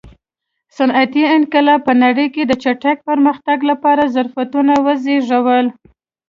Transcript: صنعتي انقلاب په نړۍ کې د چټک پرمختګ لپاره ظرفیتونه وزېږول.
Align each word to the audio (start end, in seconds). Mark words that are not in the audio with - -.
صنعتي 0.77 1.23
انقلاب 1.35 1.79
په 1.87 1.93
نړۍ 2.03 2.27
کې 2.35 2.43
د 2.45 2.51
چټک 2.63 2.97
پرمختګ 3.09 3.57
لپاره 3.71 4.11
ظرفیتونه 4.15 4.73
وزېږول. 4.85 5.65